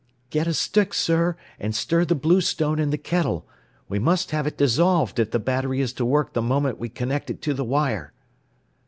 [0.31, 3.47] "Get a stick, sir, and stir the bluestone in the kettle.
[3.87, 7.29] We must have it dissolved if the battery is to work the moment we connect
[7.29, 8.11] it to the wire."